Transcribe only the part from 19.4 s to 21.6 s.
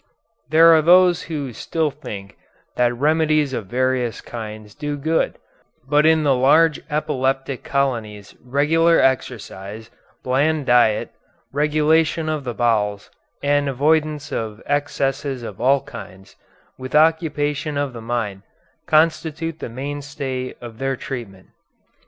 the mainstay of their treatment.